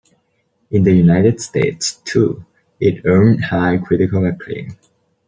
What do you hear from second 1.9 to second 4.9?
too, it earned high critical acclaim.